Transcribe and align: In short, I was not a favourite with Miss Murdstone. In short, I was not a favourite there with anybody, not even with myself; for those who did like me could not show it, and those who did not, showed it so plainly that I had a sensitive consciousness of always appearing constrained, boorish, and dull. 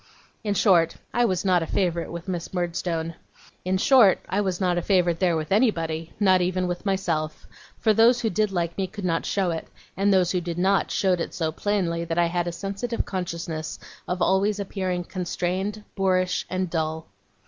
In 0.43 0.55
short, 0.55 0.95
I 1.13 1.25
was 1.25 1.45
not 1.45 1.61
a 1.61 1.67
favourite 1.67 2.11
with 2.11 2.27
Miss 2.27 2.55
Murdstone. 2.55 3.13
In 3.63 3.77
short, 3.77 4.17
I 4.27 4.41
was 4.41 4.59
not 4.59 4.79
a 4.79 4.81
favourite 4.81 5.19
there 5.19 5.37
with 5.37 5.51
anybody, 5.51 6.11
not 6.19 6.41
even 6.41 6.67
with 6.67 6.87
myself; 6.87 7.45
for 7.77 7.93
those 7.93 8.21
who 8.21 8.31
did 8.31 8.51
like 8.51 8.75
me 8.79 8.87
could 8.87 9.05
not 9.05 9.27
show 9.27 9.51
it, 9.51 9.67
and 9.95 10.11
those 10.11 10.31
who 10.31 10.41
did 10.41 10.57
not, 10.57 10.89
showed 10.89 11.19
it 11.19 11.35
so 11.35 11.51
plainly 11.51 12.03
that 12.03 12.17
I 12.17 12.25
had 12.29 12.47
a 12.47 12.51
sensitive 12.51 13.05
consciousness 13.05 13.77
of 14.07 14.23
always 14.23 14.59
appearing 14.59 15.03
constrained, 15.03 15.83
boorish, 15.95 16.47
and 16.49 16.67
dull. 16.71 17.05